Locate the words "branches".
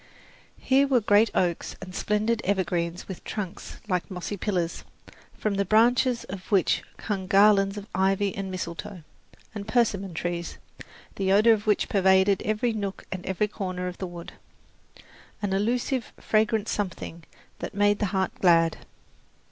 5.63-6.23